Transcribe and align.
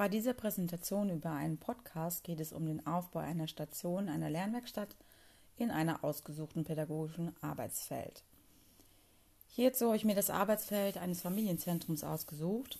Bei 0.00 0.08
dieser 0.08 0.32
Präsentation 0.32 1.10
über 1.10 1.32
einen 1.32 1.58
Podcast 1.58 2.24
geht 2.24 2.40
es 2.40 2.54
um 2.54 2.64
den 2.64 2.86
Aufbau 2.86 3.18
einer 3.18 3.48
Station, 3.48 4.08
einer 4.08 4.30
Lernwerkstatt 4.30 4.96
in 5.58 5.70
einer 5.70 6.02
ausgesuchten 6.02 6.64
pädagogischen 6.64 7.36
Arbeitsfeld. 7.42 8.24
Hierzu 9.48 9.88
habe 9.88 9.96
ich 9.98 10.06
mir 10.06 10.14
das 10.14 10.30
Arbeitsfeld 10.30 10.96
eines 10.96 11.20
Familienzentrums 11.20 12.02
ausgesucht. 12.02 12.78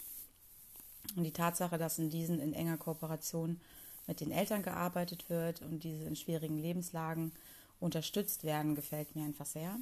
Und 1.15 1.25
die 1.25 1.33
Tatsache, 1.35 1.77
dass 1.77 1.99
in 1.99 2.09
diesen 2.09 2.41
in 2.41 2.55
enger 2.55 2.79
Kooperation 2.79 3.61
mit 4.07 4.23
den 4.23 4.33
Eltern 4.33 4.63
gearbeitet 4.63 5.29
wird 5.29 5.61
und 5.61 5.85
diese 5.85 6.05
in 6.05 6.17
schwierigen 6.17 6.57
Lebenslagen 6.57 7.33
unterstützt 7.81 8.45
werden, 8.45 8.75
gefällt 8.75 9.15
mir 9.15 9.27
einfach 9.27 9.45
sehr. 9.45 9.77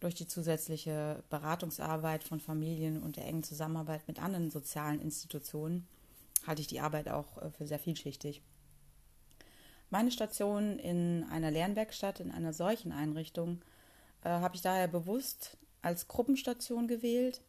Durch 0.00 0.16
die 0.16 0.28
zusätzliche 0.28 1.24
Beratungsarbeit 1.30 2.24
von 2.24 2.40
Familien 2.40 3.02
und 3.02 3.16
der 3.16 3.24
engen 3.24 3.42
Zusammenarbeit 3.42 4.06
mit 4.06 4.22
anderen 4.22 4.50
sozialen 4.50 5.00
Institutionen 5.00 5.88
halte 6.46 6.62
ich 6.62 6.68
die 6.68 6.80
Arbeit 6.80 7.08
auch 7.08 7.38
äh, 7.38 7.50
für 7.50 7.66
sehr 7.66 7.78
vielschichtig. 7.78 8.42
Meine 9.90 10.10
Station 10.12 10.78
in 10.78 11.24
einer 11.30 11.50
Lernwerkstatt, 11.50 12.20
in 12.20 12.30
einer 12.30 12.52
solchen 12.52 12.92
Einrichtung, 12.92 13.60
äh, 14.22 14.28
habe 14.28 14.54
ich 14.54 14.62
daher 14.62 14.88
bewusst 14.88 15.56
als 15.82 16.08
Gruppenstation 16.08 16.86
gewählt, 16.86 17.42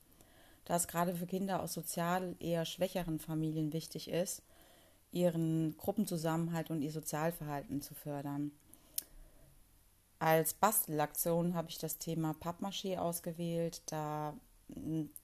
da 0.66 0.76
es 0.76 0.88
gerade 0.88 1.16
für 1.16 1.28
Kinder 1.28 1.62
aus 1.62 1.74
sozial 1.74 2.36
eher 2.40 2.66
schwächeren 2.66 3.20
Familien 3.20 3.74
wichtig 3.74 4.10
ist, 4.10 4.42
ihren 5.12 5.76
Gruppenzusammenhalt 5.78 6.72
und 6.72 6.82
ihr 6.82 6.92
Sozialverhalten 6.92 7.82
zu 7.82 7.94
fördern. 7.94 8.52
Als 10.20 10.54
Bastelaktion 10.54 11.56
habe 11.56 11.70
ich 11.70 11.78
das 11.78 11.98
Thema 11.98 12.36
Pappmaché 12.40 12.98
ausgewählt, 12.98 13.82
da 13.88 14.34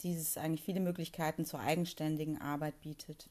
dieses 0.01 0.37
eigentlich 0.37 0.63
viele 0.63 0.79
Möglichkeiten 0.79 1.45
zur 1.45 1.59
eigenständigen 1.59 2.41
Arbeit 2.41 2.81
bietet. 2.81 3.29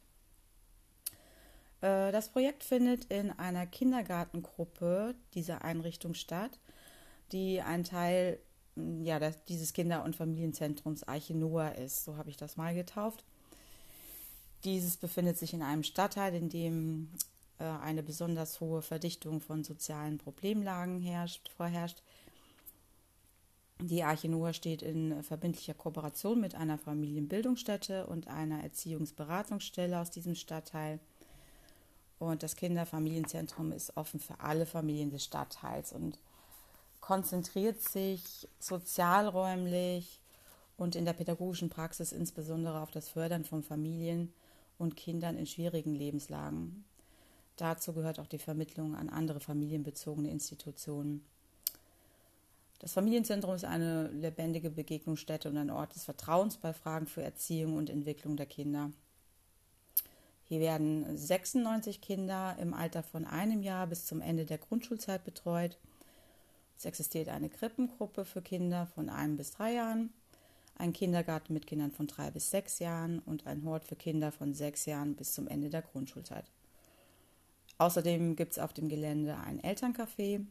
Äh, 1.81 2.13
das 2.13 2.31
Projekt 2.31 2.65
findet 2.65 3.07
in 3.07 3.31
einer 3.33 3.67
Kindergartengruppe 3.67 5.15
dieser 5.35 5.63
Einrichtung 5.63 6.15
statt, 6.15 6.59
die 7.33 7.61
ein 7.61 7.85
Teil 7.85 8.39
ja, 9.03 9.19
dieses 9.49 9.73
Kinder- 9.73 10.05
und 10.05 10.17
Familienzentrums 10.17 11.05
Arche 11.05 11.35
Noah 11.35 11.73
ist. 11.73 12.05
So 12.05 12.17
habe 12.17 12.31
ich 12.31 12.37
das 12.37 12.57
mal 12.57 12.75
getauft. 12.75 13.25
Dieses 14.65 14.97
befindet 14.97 15.39
sich 15.39 15.55
in 15.55 15.63
einem 15.63 15.83
Stadtteil, 15.83 16.35
in 16.35 16.49
dem 16.49 17.09
äh, 17.59 17.65
eine 17.65 18.03
besonders 18.03 18.61
hohe 18.61 18.83
Verdichtung 18.83 19.41
von 19.41 19.65
sozialen 19.65 20.19
Problemlagen 20.19 21.01
herrscht, 21.01 21.51
vorherrscht. 21.57 22.03
Die 23.81 24.03
Arche 24.03 24.29
Noah 24.29 24.55
steht 24.55 24.83
in 24.83 25.23
verbindlicher 25.23 25.75
Kooperation 25.75 26.41
mit 26.41 26.55
einer 26.55 26.79
Familienbildungsstätte 26.79 28.07
und 28.07 28.27
einer 28.27 28.63
Erziehungsberatungsstelle 28.63 30.01
aus 30.01 30.11
diesem 30.11 30.35
Stadtteil. 30.35 30.99
Und 32.19 32.43
das 32.43 32.57
Kinderfamilienzentrum 32.57 33.73
ist 33.73 33.97
offen 33.97 34.21
für 34.21 34.41
alle 34.41 34.67
Familien 34.67 35.11
des 35.11 35.25
Stadtteils 35.25 35.93
und 35.93 36.19
konzentriert 37.01 37.81
sich 37.83 38.49
sozialräumlich 38.59 40.21
und 40.77 40.97
in 40.97 41.05
der 41.05 41.13
pädagogischen 41.13 41.71
Praxis 41.71 42.13
insbesondere 42.13 42.81
auf 42.81 42.91
das 42.91 43.09
Fördern 43.09 43.45
von 43.45 43.63
Familien 43.63 44.33
und 44.79 44.97
Kindern 44.97 45.37
in 45.37 45.47
schwierigen 45.47 45.95
Lebenslagen. 45.95 46.85
Dazu 47.57 47.93
gehört 47.93 48.19
auch 48.19 48.27
die 48.27 48.39
Vermittlung 48.39 48.95
an 48.95 49.09
andere 49.09 49.41
familienbezogene 49.41 50.31
Institutionen. 50.31 51.25
Das 52.79 52.93
Familienzentrum 52.93 53.55
ist 53.55 53.65
eine 53.65 54.09
lebendige 54.09 54.71
Begegnungsstätte 54.71 55.49
und 55.49 55.57
ein 55.57 55.71
Ort 55.71 55.95
des 55.95 56.05
Vertrauens 56.05 56.59
bei 56.59 56.75
Fragen 56.75 57.07
für 57.07 57.23
Erziehung 57.23 57.77
und 57.77 57.89
Entwicklung 57.89 58.37
der 58.37 58.47
Kinder. 58.47 58.91
Hier 60.49 60.61
werden 60.61 61.17
96 61.17 62.01
Kinder 62.01 62.57
im 62.61 62.73
Alter 62.73 63.03
von 63.03 63.25
einem 63.25 63.63
Jahr 63.63 63.89
bis 63.89 64.07
zum 64.07 64.21
Ende 64.21 64.45
der 64.45 64.59
Grundschulzeit 64.59 65.25
betreut. 65.25 65.77
Es 66.79 66.85
existiert 66.85 67.29
eine 67.29 67.49
Krippengruppe 67.49 68.25
für 68.25 68.43
Kinder 68.43 68.87
von 68.87 69.09
einem 69.09 69.37
bis 69.37 69.51
drei 69.51 69.73
Jahren, 69.73 70.13
ein 70.79 70.93
Kindergarten 70.93 71.53
mit 71.53 71.67
Kindern 71.67 71.91
von 71.91 72.07
drei 72.07 72.31
bis 72.31 72.51
sechs 72.51 72.79
Jahren 72.79 73.19
und 73.21 73.47
ein 73.47 73.65
Hort 73.65 73.87
für 73.87 73.97
Kinder 73.97 74.31
von 74.31 74.55
sechs 74.55 74.87
Jahren 74.87 75.17
bis 75.17 75.33
zum 75.33 75.49
Ende 75.49 75.69
der 75.69 75.83
Grundschulzeit. 75.83 76.45
Außerdem 77.79 78.37
gibt 78.37 78.53
es 78.53 78.59
auf 78.59 78.73
dem 78.73 78.89
Gelände 78.89 79.37
ein 79.37 79.61
Elterncafé 79.61 80.47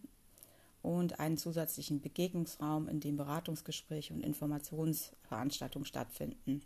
und 0.81 1.19
einen 1.19 1.38
zusätzlichen 1.38 2.01
Begegnungsraum, 2.01 2.89
in 2.89 3.00
dem 3.00 3.16
Beratungsgespräche 3.16 4.13
und 4.13 4.22
Informationsveranstaltungen 4.22 5.85
stattfinden. 5.85 6.62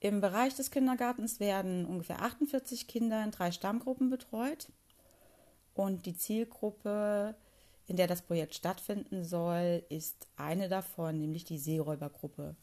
Im 0.00 0.22
Bereich 0.22 0.54
des 0.54 0.70
Kindergartens 0.70 1.40
werden 1.40 1.84
ungefähr 1.84 2.22
48 2.22 2.86
Kinder 2.86 3.22
in 3.22 3.30
drei 3.30 3.52
Stammgruppen 3.52 4.08
betreut. 4.08 4.68
Und 5.74 6.06
die 6.06 6.16
Zielgruppe, 6.16 7.34
in 7.86 7.96
der 7.96 8.06
das 8.06 8.22
Projekt 8.22 8.54
stattfinden 8.54 9.24
soll, 9.24 9.84
ist 9.90 10.26
eine 10.36 10.70
davon, 10.70 11.18
nämlich 11.18 11.44
die 11.44 11.58
Seeräubergruppe. 11.58 12.56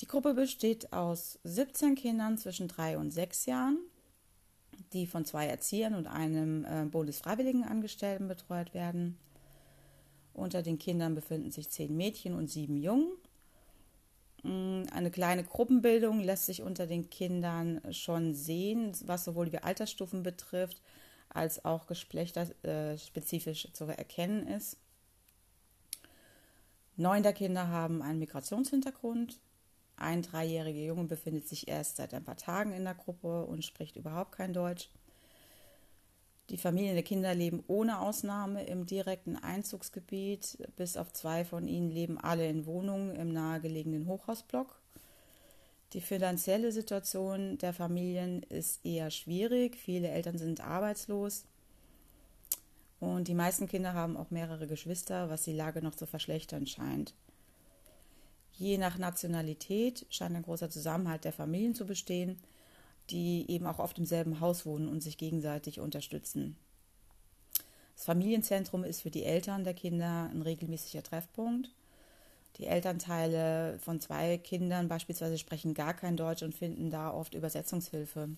Die 0.00 0.06
Gruppe 0.06 0.32
besteht 0.34 0.92
aus 0.92 1.38
17 1.44 1.94
Kindern 1.94 2.38
zwischen 2.38 2.68
drei 2.68 2.96
und 2.96 3.10
sechs 3.10 3.44
Jahren, 3.44 3.78
die 4.92 5.06
von 5.06 5.24
zwei 5.26 5.46
Erziehern 5.46 5.94
und 5.94 6.06
einem 6.06 6.64
äh, 6.64 6.84
Bundesfreiwilligenangestellten 6.84 8.28
betreut 8.28 8.72
werden. 8.72 9.18
Unter 10.32 10.62
den 10.62 10.78
Kindern 10.78 11.14
befinden 11.14 11.50
sich 11.50 11.70
zehn 11.70 11.96
Mädchen 11.96 12.34
und 12.34 12.48
sieben 12.48 12.76
Jungen. 12.76 13.08
Mm, 14.46 14.84
eine 14.92 15.10
kleine 15.10 15.42
Gruppenbildung 15.42 16.20
lässt 16.20 16.46
sich 16.46 16.62
unter 16.62 16.86
den 16.86 17.10
Kindern 17.10 17.80
schon 17.92 18.32
sehen, 18.34 18.92
was 19.04 19.24
sowohl 19.24 19.50
die 19.50 19.58
Altersstufen 19.58 20.22
betrifft, 20.22 20.80
als 21.28 21.64
auch 21.64 21.86
geschlechterspezifisch 21.88 23.68
zu 23.72 23.84
erkennen 23.86 24.46
ist. 24.46 24.78
Neun 26.94 27.24
der 27.24 27.32
Kinder 27.32 27.68
haben 27.68 28.02
einen 28.02 28.20
Migrationshintergrund. 28.20 29.40
Ein 29.96 30.22
dreijähriger 30.22 30.82
Junge 30.82 31.04
befindet 31.04 31.48
sich 31.48 31.66
erst 31.66 31.96
seit 31.96 32.14
ein 32.14 32.24
paar 32.24 32.36
Tagen 32.36 32.72
in 32.72 32.84
der 32.84 32.94
Gruppe 32.94 33.46
und 33.46 33.64
spricht 33.64 33.96
überhaupt 33.96 34.32
kein 34.32 34.52
Deutsch. 34.52 34.90
Die 36.50 36.58
Familien 36.58 36.94
der 36.94 37.02
Kinder 37.02 37.34
leben 37.34 37.64
ohne 37.66 38.00
Ausnahme 38.00 38.64
im 38.66 38.86
direkten 38.86 39.36
Einzugsgebiet. 39.36 40.58
Bis 40.76 40.96
auf 40.96 41.12
zwei 41.12 41.44
von 41.44 41.66
ihnen 41.66 41.90
leben 41.90 42.18
alle 42.18 42.48
in 42.48 42.66
Wohnungen 42.66 43.16
im 43.16 43.32
nahegelegenen 43.32 44.06
Hochhausblock. 44.06 44.80
Die 45.92 46.00
finanzielle 46.00 46.70
Situation 46.70 47.58
der 47.58 47.72
Familien 47.72 48.42
ist 48.44 48.84
eher 48.84 49.10
schwierig. 49.10 49.76
Viele 49.76 50.08
Eltern 50.08 50.38
sind 50.38 50.60
arbeitslos. 50.60 51.44
Und 53.00 53.28
die 53.28 53.34
meisten 53.34 53.68
Kinder 53.68 53.94
haben 53.94 54.16
auch 54.16 54.30
mehrere 54.30 54.66
Geschwister, 54.66 55.28
was 55.28 55.42
die 55.42 55.52
Lage 55.52 55.82
noch 55.82 55.94
zu 55.94 56.06
verschlechtern 56.06 56.66
scheint. 56.66 57.14
Je 58.52 58.78
nach 58.78 58.98
Nationalität 58.98 60.06
scheint 60.10 60.34
ein 60.34 60.42
großer 60.42 60.70
Zusammenhalt 60.70 61.24
der 61.24 61.32
Familien 61.32 61.74
zu 61.74 61.86
bestehen 61.86 62.38
die 63.10 63.50
eben 63.50 63.66
auch 63.66 63.78
oft 63.78 63.98
im 63.98 64.06
selben 64.06 64.40
Haus 64.40 64.66
wohnen 64.66 64.88
und 64.88 65.02
sich 65.02 65.18
gegenseitig 65.18 65.80
unterstützen. 65.80 66.56
Das 67.94 68.04
Familienzentrum 68.04 68.84
ist 68.84 69.00
für 69.00 69.10
die 69.10 69.24
Eltern 69.24 69.64
der 69.64 69.74
Kinder 69.74 70.28
ein 70.30 70.42
regelmäßiger 70.42 71.02
Treffpunkt. 71.02 71.70
Die 72.58 72.66
Elternteile 72.66 73.78
von 73.78 74.00
zwei 74.00 74.38
Kindern 74.38 74.88
beispielsweise 74.88 75.38
sprechen 75.38 75.74
gar 75.74 75.94
kein 75.94 76.16
Deutsch 76.16 76.42
und 76.42 76.54
finden 76.54 76.90
da 76.90 77.12
oft 77.12 77.34
Übersetzungshilfe. 77.34 78.30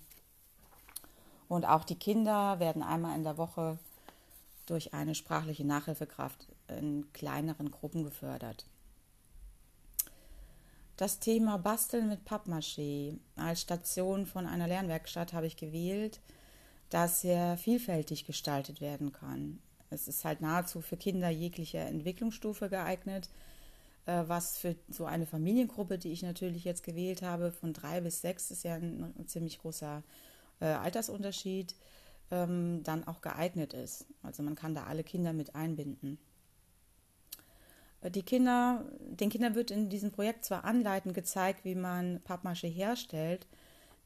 Und 1.48 1.64
auch 1.64 1.84
die 1.84 1.96
Kinder 1.96 2.60
werden 2.60 2.82
einmal 2.82 3.16
in 3.16 3.24
der 3.24 3.38
Woche 3.38 3.78
durch 4.66 4.92
eine 4.92 5.14
sprachliche 5.14 5.64
Nachhilfekraft 5.64 6.46
in 6.68 7.10
kleineren 7.12 7.70
Gruppen 7.70 8.04
gefördert. 8.04 8.66
Das 10.98 11.20
Thema 11.20 11.58
Basteln 11.58 12.08
mit 12.08 12.24
Pappmaché 12.24 13.18
als 13.36 13.60
Station 13.60 14.26
von 14.26 14.48
einer 14.48 14.66
Lernwerkstatt 14.66 15.32
habe 15.32 15.46
ich 15.46 15.56
gewählt, 15.56 16.18
das 16.90 17.20
sehr 17.20 17.56
vielfältig 17.56 18.26
gestaltet 18.26 18.80
werden 18.80 19.12
kann. 19.12 19.60
Es 19.90 20.08
ist 20.08 20.24
halt 20.24 20.40
nahezu 20.40 20.80
für 20.80 20.96
Kinder 20.96 21.28
jeglicher 21.28 21.86
Entwicklungsstufe 21.86 22.68
geeignet, 22.68 23.30
äh, 24.06 24.24
was 24.26 24.58
für 24.58 24.74
so 24.88 25.04
eine 25.04 25.26
Familiengruppe, 25.26 25.98
die 25.98 26.10
ich 26.10 26.24
natürlich 26.24 26.64
jetzt 26.64 26.82
gewählt 26.82 27.22
habe, 27.22 27.52
von 27.52 27.72
drei 27.72 28.00
bis 28.00 28.20
sechs 28.20 28.50
ist 28.50 28.64
ja 28.64 28.74
ein, 28.74 29.14
ziemlich 29.28 29.60
großer 29.60 30.02
äh, 30.58 30.64
Altersunterschied, 30.64 31.76
ähm, 32.32 32.82
dann 32.82 33.06
auch 33.06 33.20
geeignet 33.20 33.72
ist. 33.72 34.04
Also 34.24 34.42
man 34.42 34.56
kann 34.56 34.74
da 34.74 34.82
alle 34.86 35.04
Kinder 35.04 35.32
mit 35.32 35.54
einbinden. 35.54 36.18
Die 38.02 38.22
Kinder, 38.22 38.84
den 39.00 39.28
Kindern 39.28 39.56
wird 39.56 39.72
in 39.72 39.88
diesem 39.88 40.12
Projekt 40.12 40.44
zwar 40.44 40.64
anleitend 40.64 41.14
gezeigt, 41.14 41.64
wie 41.64 41.74
man 41.74 42.20
Pappmasche 42.22 42.68
herstellt, 42.68 43.46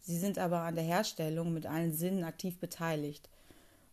sie 0.01 0.19
sind 0.19 0.39
aber 0.39 0.61
an 0.61 0.77
der 0.77 0.85
Herstellung 0.85 1.53
mit 1.53 1.67
allen 1.67 1.93
Sinnen 1.93 2.25
aktiv 2.25 2.59
beteiligt. 2.59 3.29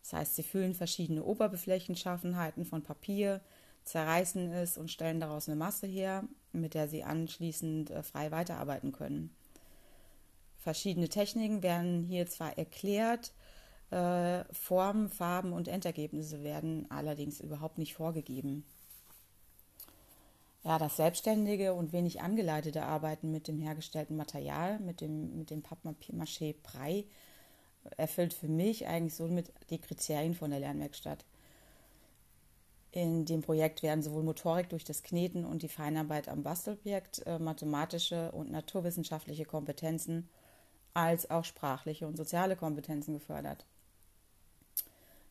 Das 0.02 0.14
heißt, 0.14 0.36
sie 0.36 0.44
füllen 0.44 0.74
verschiedene 0.74 1.24
Oberbeflächenschaffenheiten 1.24 2.66
von 2.66 2.82
Papier, 2.82 3.42
zerreißen 3.84 4.52
es 4.54 4.78
und 4.78 4.90
stellen 4.90 5.20
daraus 5.20 5.50
eine 5.50 5.58
Masse 5.58 5.88
her, 5.88 6.24
mit 6.54 6.76
der 6.76 6.88
sie 6.88 7.04
anschließend 7.04 7.92
äh, 7.92 8.04
frei 8.04 8.32
weiterarbeiten 8.32 8.94
können. 8.94 9.36
Verschiedene 10.58 11.10
Techniken 11.10 11.62
werden 11.62 12.04
hier 12.04 12.28
zwar 12.28 12.58
erklärt, 12.58 13.34
äh, 13.92 14.44
Formen, 14.54 15.10
Farben 15.10 15.54
und 15.54 15.68
Endergebnisse 15.68 16.44
werden 16.44 16.86
allerdings 16.90 17.40
überhaupt 17.40 17.78
nicht 17.78 17.96
vorgegeben. 17.96 18.64
Ja, 20.64 20.78
das 20.78 20.98
selbstständige 20.98 21.74
und 21.74 21.94
wenig 21.94 22.22
angeleitete 22.22 22.84
Arbeiten 22.84 23.32
mit 23.32 23.48
dem 23.48 23.60
hergestellten 23.60 24.18
Material, 24.18 24.80
mit 24.80 25.00
dem, 25.00 25.38
mit 25.38 25.50
dem 25.52 25.64
Papier-Maché 25.64 26.56
Brei, 26.62 27.06
erfüllt 27.98 28.34
für 28.34 28.50
mich 28.50 28.86
eigentlich 28.88 29.16
somit 29.16 29.54
die 29.70 29.80
Kriterien 29.80 30.36
von 30.36 30.52
der 30.52 30.60
Lernwerkstatt. 30.60 31.24
In 32.92 33.26
dem 33.26 33.42
Projekt 33.42 33.84
werden 33.84 34.02
sowohl 34.02 34.24
Motorik 34.24 34.70
durch 34.70 34.84
das 34.84 35.04
Kneten 35.04 35.46
und 35.46 35.62
die 35.62 35.70
Feinarbeit 35.70 36.28
am 36.28 36.44
Bastelobjekt, 36.44 37.26
äh, 37.26 37.40
mathematische 37.40 38.32
und 38.32 38.52
naturwissenschaftliche 38.52 39.46
Kompetenzen 39.46 40.28
als 40.94 41.30
auch 41.30 41.46
sprachliche 41.46 42.08
und 42.08 42.18
soziale 42.18 42.56
Kompetenzen 42.56 43.14
gefördert. 43.14 43.66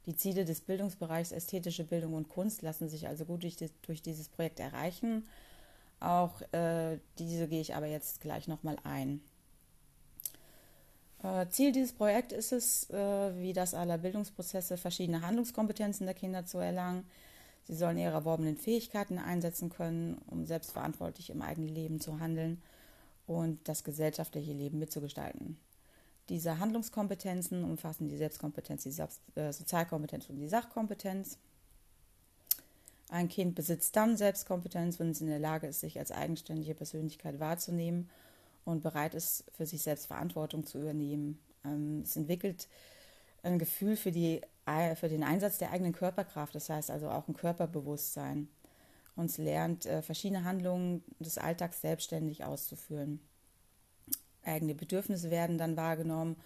Die 0.09 0.17
Ziele 0.17 0.45
des 0.45 0.63
Bildungsbereichs 0.63 1.33
ästhetische 1.33 1.85
Bildung 1.85 2.15
und 2.15 2.29
Kunst 2.29 2.63
lassen 2.63 2.89
sich 2.89 3.07
also 3.07 3.25
gut 3.27 3.45
durch, 3.45 3.57
die, 3.57 3.71
durch 3.83 4.03
dieses 4.03 4.29
Projekt 4.29 4.59
erreichen. 4.59 5.29
Auch 6.01 6.41
äh, 6.53 6.99
diese 7.19 7.47
gehe 7.47 7.61
ich 7.61 7.77
aber 7.77 7.87
jetzt 7.87 8.21
gleich 8.21 8.49
nochmal 8.49 8.79
ein. 8.85 9.21
Äh, 11.23 11.47
Ziel 11.51 11.73
dieses 11.73 11.93
Projekts 11.93 12.33
ist 12.33 12.53
es, 12.53 12.91
äh, 12.91 13.41
wie 13.41 13.53
das 13.53 13.75
aller 13.75 13.99
Bildungsprozesse, 13.99 14.79
verschiedene 14.79 15.21
Handlungskompetenzen 15.21 16.07
der 16.07 16.15
Kinder 16.15 16.45
zu 16.47 16.59
erlangen, 16.59 17.05
Sie 17.69 17.75
sollen 17.75 17.99
ihre 17.99 18.13
erworbenen 18.13 18.57
Fähigkeiten 18.57 19.19
einsetzen 19.19 19.69
können, 19.69 20.17
um 20.27 20.47
selbstverantwortlich 20.47 21.29
im 21.29 21.43
eigenen 21.43 21.69
Leben 21.69 22.01
zu 22.01 22.19
handeln 22.19 22.63
und 23.27 23.69
das 23.69 23.85
gesellschaftliche 23.85 24.55
Leben 24.55 24.79
mitzugestalten. 24.79 25.59
Diese 26.29 26.59
Handlungskompetenzen 26.59 27.65
umfassen 27.65 28.09
die 28.09 28.17
Selbstkompetenz, 28.17 28.83
die 28.83 29.41
äh, 29.41 29.53
Sozialkompetenz 29.53 30.29
und 30.29 30.37
die 30.37 30.49
Sachkompetenz. 30.49 31.39
Ein 33.09 33.29
Kind 33.29 33.55
besitzt 33.55 33.97
dann 33.97 34.17
Selbstkompetenz, 34.17 34.99
wenn 34.99 35.11
es 35.11 35.23
in 35.23 35.29
der 35.29 35.39
Lage 35.39 35.67
ist, 35.67 35.81
sich 35.81 35.99
als 35.99 36.13
eigenständige 36.13 36.75
Persönlichkeit 36.75 37.41
wahrzunehmen 37.41 38.11
und 38.67 38.83
bereit 38.83 39.15
ist, 39.15 39.45
für 39.57 39.65
sich 39.65 39.83
selbst 39.83 40.07
Verantwortung 40.07 40.67
zu 40.67 40.79
übernehmen. 40.79 41.39
Ähm, 41.65 42.03
es 42.03 42.17
entwickelt 42.17 42.69
ein 43.43 43.59
Gefühl 43.59 43.97
für, 43.97 44.13
die, 44.13 44.43
für 44.97 45.09
den 45.09 45.23
Einsatz 45.23 45.59
der 45.59 45.71
eigenen 45.71 45.93
Körperkraft, 45.93 46.55
das 46.55 46.69
heißt 46.69 46.91
also 46.91 47.09
auch 47.09 47.29
ein 47.29 47.35
Körperbewusstsein. 47.35 48.49
Und 49.17 49.37
lernt, 49.37 49.85
äh, 49.85 50.01
verschiedene 50.01 50.45
Handlungen 50.45 51.03
des 51.19 51.39
Alltags 51.39 51.81
selbstständig 51.81 52.45
auszuführen. 52.45 53.21
Eigene 54.49 54.75
Bedürfnisse 54.75 55.31
werden 55.31 55.59
dann 55.59 55.77
wahrgenommen 55.77 56.37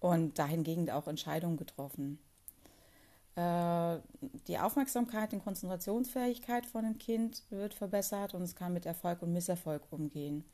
und 0.00 0.38
dahingegen 0.38 0.90
auch 0.90 1.08
Entscheidungen 1.08 1.56
getroffen. 1.56 2.18
Äh, 3.36 3.98
die 4.48 4.58
Aufmerksamkeit 4.58 5.32
und 5.32 5.44
Konzentrationsfähigkeit 5.44 6.66
von 6.66 6.84
dem 6.84 6.98
Kind 6.98 7.42
wird 7.50 7.74
verbessert 7.74 8.34
und 8.34 8.42
es 8.42 8.54
kann 8.54 8.72
mit 8.72 8.86
Erfolg 8.86 9.22
und 9.22 9.32
Misserfolg 9.32 9.82
umgehen. 9.90 10.44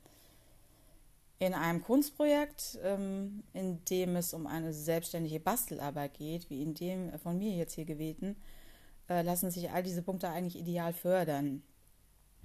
In 1.39 1.53
einem 1.53 1.83
Kunstprojekt, 1.83 2.79
ähm, 2.83 3.43
in 3.53 3.85
dem 3.85 4.17
es 4.17 4.33
um 4.33 4.47
eine 4.47 4.73
selbstständige 4.73 5.41
Bastelarbeit 5.41 6.15
geht, 6.15 6.49
wie 6.49 6.63
in 6.63 6.75
dem 6.75 7.19
von 7.19 7.39
mir 7.39 7.55
jetzt 7.55 7.75
hier 7.75 7.85
gewählten, 7.85 8.37
äh, 9.09 9.23
lassen 9.23 9.51
sich 9.51 9.71
all 9.71 9.83
diese 9.83 10.03
Punkte 10.03 10.29
eigentlich 10.29 10.57
ideal 10.57 10.93
fördern. 10.93 11.63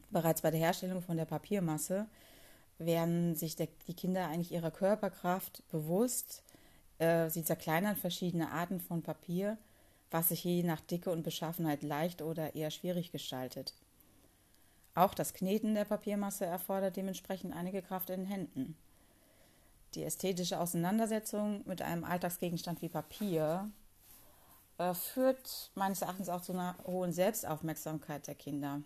Bereits 0.10 0.42
bei 0.42 0.52
der 0.52 0.60
Herstellung 0.60 1.02
von 1.02 1.18
der 1.18 1.26
Papiermasse 1.26 2.08
werden 2.86 3.36
sich 3.36 3.56
der, 3.56 3.68
die 3.88 3.94
Kinder 3.94 4.28
eigentlich 4.28 4.51
ihrer 4.51 4.72
Körperkraft 4.72 5.63
bewusst. 5.72 6.44
Äh, 7.00 7.30
sie 7.30 7.44
zerkleinern 7.44 7.95
verschiedene 7.95 8.51
Arten 8.51 8.80
von 8.80 9.01
Papier, 9.01 9.57
was 10.10 10.30
sich 10.30 10.44
je 10.44 10.63
nach 10.63 10.81
Dicke 10.81 11.12
und 11.12 11.24
Beschaffenheit 11.24 11.83
leicht 11.83 12.22
oder 12.22 12.56
eher 12.56 12.72
schwierig 12.72 13.12
gestaltet. 13.12 13.74
Auch 14.94 15.13
das 15.13 15.33
Kneten 15.33 15.74
der 15.74 15.86
Papiermasse 15.86 16.45
erfordert 16.45 16.98
dementsprechend 16.98 17.56
einige 17.56 17.81
Kraft 17.81 18.10
in 18.10 18.22
den 18.22 18.30
Händen. 18.30 18.78
Die 19.95 20.04
ästhetische 20.04 20.60
Auseinandersetzung 20.60 21.63
mit 21.66 21.81
einem 21.81 22.04
Alltagsgegenstand 22.04 22.81
wie 22.81 22.89
Papier 22.89 23.69
äh, 24.78 24.94
führt 24.94 25.72
meines 25.75 26.01
Erachtens 26.01 26.30
auch 26.30 26.42
zu 26.42 26.54
einer 26.54 26.75
hohen 26.86 27.13
Selbstaufmerksamkeit 27.13 28.28
der 28.28 28.36
Kinder. 28.36 28.81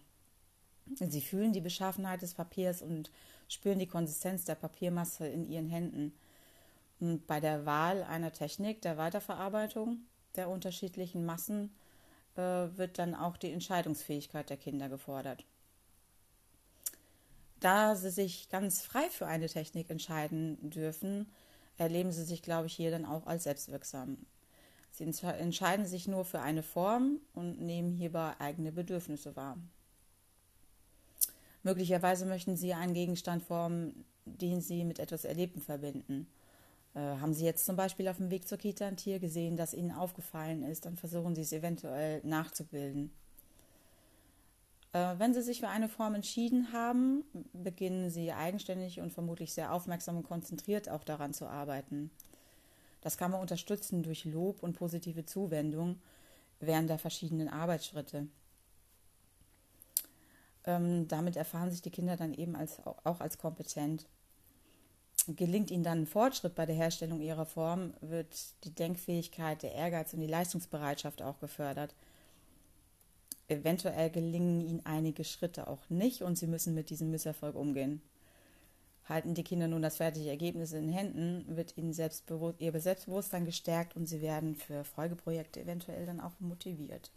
Sie 0.94 1.21
fühlen 1.21 1.53
die 1.53 1.62
Beschaffenheit 1.62 2.21
des 2.21 2.36
Papiers 2.36 2.81
und 2.81 3.12
spüren 3.47 3.80
die 3.80 3.88
Konsistenz 3.88 4.45
der 4.45 4.56
Papiermasse 4.56 5.27
in 5.27 5.45
ihren 5.50 5.69
Händen. 5.69 6.13
Und 7.00 7.27
bei 7.27 7.39
der 7.39 7.65
Wahl 7.65 8.03
einer 8.03 8.31
Technik 8.31 8.81
der 8.81 8.97
Weiterverarbeitung 8.97 10.00
der 10.36 10.50
unterschiedlichen 10.50 11.25
Massen 11.25 11.75
äh, 12.36 12.42
wird 12.42 12.97
dann 13.00 13.15
auch 13.15 13.38
die 13.38 13.51
Entscheidungsfähigkeit 13.51 14.50
der 14.50 14.57
Kinder 14.57 14.89
gefordert 14.89 15.45
da 17.65 17.95
sie 17.95 18.12
sich 18.12 18.50
ganz 18.50 18.83
frei 18.83 19.09
für 19.09 19.25
eine 19.25 19.47
Technik 19.47 19.89
entscheiden 19.89 20.69
dürfen, 20.69 21.27
erleben 21.77 22.12
sie 22.12 22.24
sich, 22.24 22.44
glaube 22.44 22.68
ich, 22.68 22.75
hier 22.75 22.92
dann 22.92 23.06
auch 23.06 23.25
als 23.25 23.45
selbstwirksam. 23.45 24.18
Sie 24.92 25.03
entscheiden 25.03 25.88
sich 25.88 26.07
nur 26.07 26.25
für 26.25 26.42
eine 26.42 26.62
Form 26.62 27.19
und 27.33 27.59
nehmen 27.59 27.92
hierbei 27.92 28.36
eigene 28.39 28.71
Bedürfnisse 28.71 29.36
wahr. 29.36 29.57
Möglicherweise 31.65 32.27
möchten 32.27 32.56
Sie 32.56 32.75
einen 32.75 32.94
Gegenstand 32.94 33.41
formen, 33.41 34.06
den 34.25 34.62
Sie 34.62 34.85
mit 34.85 35.00
etwas 35.00 35.25
Erlebten 35.25 35.62
verbinden. 35.62 36.27
Äh, 36.94 37.00
haben 37.00 37.33
Sie 37.33 37.44
jetzt 37.44 37.65
zum 37.65 37.75
Beispiel 37.75 38.07
auf 38.07 38.17
dem 38.17 38.29
Weg 38.29 38.47
zur 38.47 38.59
Kita 38.59 38.85
ein 38.85 38.97
Tier 38.97 39.17
gesehen, 39.17 39.57
das 39.57 39.73
Ihnen 39.73 39.89
aufgefallen 39.89 40.62
ist, 40.62 40.85
dann 40.85 40.95
versuchen 40.95 41.33
Sie 41.33 41.41
es 41.41 41.51
eventuell 41.51 42.21
nachzubilden. 42.23 43.12
Äh, 44.94 45.15
wenn 45.17 45.33
Sie 45.33 45.41
sich 45.41 45.59
für 45.59 45.67
eine 45.67 45.89
Form 45.89 46.13
entschieden 46.13 46.71
haben, 46.71 47.23
beginnen 47.51 48.11
Sie 48.11 48.31
eigenständig 48.31 49.01
und 49.01 49.11
vermutlich 49.11 49.51
sehr 49.51 49.73
aufmerksam 49.73 50.18
und 50.18 50.23
konzentriert 50.23 50.88
auch 50.88 51.03
daran 51.03 51.33
zu 51.33 51.47
arbeiten. 51.47 52.11
Das 53.01 53.18
kann 53.18 53.31
man 53.31 53.41
unterstützen 53.41 54.03
durch 54.03 54.23
Lob 54.23 54.61
und 54.61 54.77
positive 54.77 55.25
Zuwendung 55.25 56.00
während 56.59 56.91
der 56.91 57.00
verschiedenen 57.00 57.50
Arbeitsschritte. 57.50 58.27
Ähm, 60.65 61.07
damit 61.07 61.35
erfahren 61.35 61.69
sich 61.71 61.81
die 61.81 61.91
Kinder 61.91 62.17
dann 62.17 62.33
eben 62.33 62.56
als, 62.56 62.79
auch 62.85 63.21
als 63.21 63.38
kompetent. 63.38 64.07
Gelingt 65.28 65.71
ihnen 65.71 65.83
dann 65.83 66.01
ein 66.01 66.07
Fortschritt 66.07 66.56
bei 66.56 66.66
der 66.66 66.75
Herstellung 66.75 67.21
ihrer 67.21 67.45
Form, 67.45 67.94
wird 68.01 68.63
die 68.63 68.75
Denkfähigkeit, 68.75 69.63
der 69.63 69.73
Ehrgeiz 69.73 70.13
und 70.13 70.19
die 70.19 70.28
Leistungsbereitschaft 70.28 71.21
auch 71.21 71.40
gefördert. 71.40 71.95
Eventuell 73.47 74.09
gelingen 74.09 74.61
ihnen 74.61 74.85
einige 74.85 75.23
Schritte 75.23 75.68
auch 75.68 75.90
nicht 75.90 76.23
und 76.23 76.35
sie 76.37 76.47
müssen 76.47 76.73
mit 76.73 76.90
diesem 76.90 77.11
Misserfolg 77.11 77.56
umgehen. 77.56 78.01
Halten 79.07 79.35
die 79.35 79.44
Kinder 79.44 79.68
nun 79.68 79.83
das 79.83 79.97
fertige 79.97 80.30
Ergebnis 80.30 80.73
in 80.73 80.87
den 80.87 80.94
Händen, 80.94 81.56
wird 81.56 81.78
ihnen 81.78 81.94
Selbstbewusst 81.94 82.59
ihr 82.59 82.80
Selbstbewusstsein 82.80 83.45
gestärkt 83.45 83.95
und 83.95 84.07
sie 84.07 84.21
werden 84.21 84.56
für 84.56 84.83
Folgeprojekte 84.83 85.61
eventuell 85.61 86.07
dann 86.07 86.19
auch 86.19 86.40
motiviert. 86.40 87.11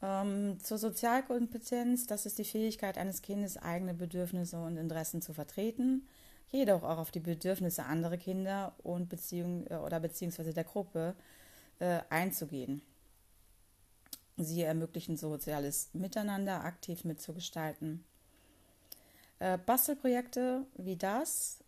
Ähm, 0.00 0.58
zur 0.60 0.78
Sozialkompetenz, 0.78 2.06
das 2.06 2.26
ist 2.26 2.38
die 2.38 2.44
Fähigkeit 2.44 2.98
eines 2.98 3.22
Kindes, 3.22 3.56
eigene 3.56 3.94
Bedürfnisse 3.94 4.58
und 4.58 4.76
Interessen 4.76 5.22
zu 5.22 5.32
vertreten, 5.32 6.06
jedoch 6.50 6.84
auch 6.84 6.98
auf 6.98 7.10
die 7.10 7.20
Bedürfnisse 7.20 7.84
anderer 7.84 8.16
Kinder 8.16 8.74
und 8.82 9.08
Beziehung, 9.08 9.66
äh, 9.68 9.76
oder 9.76 9.98
beziehungsweise 9.98 10.54
der 10.54 10.64
Gruppe 10.64 11.14
äh, 11.80 12.00
einzugehen. 12.10 12.82
Sie 14.36 14.62
ermöglichen 14.62 15.16
soziales 15.16 15.90
Miteinander 15.94 16.64
aktiv 16.64 17.04
mitzugestalten. 17.04 18.04
Äh, 19.40 19.58
Bastelprojekte 19.58 20.64
wie 20.76 20.96
das 20.96 21.58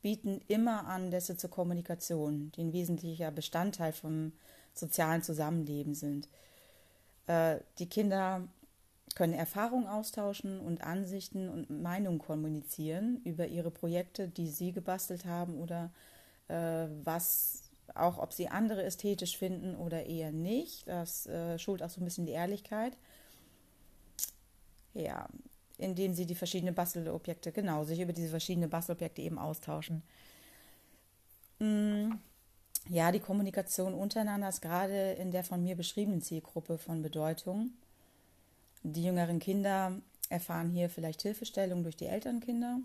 bieten 0.00 0.40
immer 0.48 0.86
Anlässe 0.86 1.36
zur 1.36 1.50
Kommunikation, 1.50 2.50
die 2.52 2.62
ein 2.62 2.72
wesentlicher 2.72 3.30
Bestandteil 3.30 3.92
vom 3.92 4.32
sozialen 4.74 5.22
Zusammenleben 5.22 5.94
sind. 5.94 6.28
Äh, 7.32 7.60
die 7.78 7.88
Kinder 7.88 8.48
können 9.14 9.34
Erfahrungen 9.34 9.86
austauschen 9.86 10.60
und 10.60 10.82
Ansichten 10.82 11.48
und 11.48 11.70
Meinungen 11.70 12.18
kommunizieren 12.18 13.20
über 13.24 13.46
ihre 13.46 13.70
Projekte, 13.70 14.28
die 14.28 14.48
sie 14.48 14.72
gebastelt 14.72 15.24
haben 15.24 15.58
oder 15.58 15.90
äh, 16.48 16.86
was 17.04 17.70
auch 17.94 18.18
ob 18.18 18.32
sie 18.32 18.48
andere 18.48 18.82
ästhetisch 18.84 19.36
finden 19.36 19.76
oder 19.76 20.06
eher 20.06 20.32
nicht. 20.32 20.88
Das 20.88 21.26
äh, 21.26 21.58
schult 21.58 21.82
auch 21.82 21.90
so 21.90 22.00
ein 22.00 22.04
bisschen 22.04 22.26
die 22.26 22.32
Ehrlichkeit. 22.32 22.96
Ja, 24.94 25.28
indem 25.78 26.14
sie 26.14 26.26
die 26.26 26.34
verschiedenen 26.34 26.74
Bastelobjekte, 26.74 27.52
genau, 27.52 27.84
sich 27.84 28.00
über 28.00 28.12
diese 28.12 28.28
verschiedenen 28.28 28.70
Bastelobjekte 28.70 29.20
eben 29.22 29.38
austauschen. 29.38 30.02
Mm, 31.58 32.12
ja, 32.88 33.12
die 33.12 33.20
Kommunikation 33.20 33.94
untereinander 33.94 34.48
ist 34.48 34.60
gerade 34.60 35.12
in 35.12 35.30
der 35.30 35.44
von 35.44 35.62
mir 35.62 35.76
beschriebenen 35.76 36.22
Zielgruppe 36.22 36.78
von 36.78 37.02
Bedeutung. 37.02 37.70
Die 38.82 39.04
jüngeren 39.04 39.38
Kinder 39.38 39.92
erfahren 40.28 40.70
hier 40.70 40.90
vielleicht 40.90 41.22
Hilfestellung 41.22 41.82
durch 41.82 41.96
die 41.96 42.06
Elternkinder 42.06 42.80